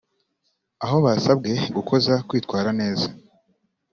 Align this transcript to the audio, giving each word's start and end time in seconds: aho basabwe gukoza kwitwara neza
aho 0.83 0.97
basabwe 1.05 1.51
gukoza 1.75 2.13
kwitwara 2.27 2.69
neza 2.81 3.07